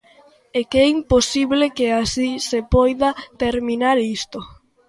[0.59, 3.09] É que é imposible que así se poida
[3.43, 4.39] terminar isto.